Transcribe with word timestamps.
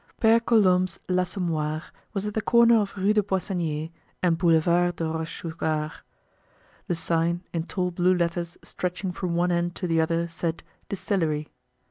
Pere 0.19 0.39
Colombe's 0.39 0.97
l'Assommoir 1.07 1.83
was 2.11 2.25
at 2.25 2.33
the 2.33 2.41
corner 2.41 2.81
of 2.81 2.97
Rue 2.97 3.13
des 3.13 3.21
Poissonniers 3.21 3.91
and 4.23 4.35
Boulevard 4.35 4.95
de 4.95 5.03
Rochechouart. 5.03 6.01
The 6.87 6.95
sign, 6.95 7.43
in 7.53 7.65
tall 7.67 7.91
blue 7.91 8.15
letters 8.15 8.57
stretching 8.63 9.11
from 9.11 9.35
one 9.35 9.51
end 9.51 9.75
to 9.75 9.85
the 9.85 10.01
other 10.01 10.27
said: 10.27 10.63
Distillery. 10.89 11.49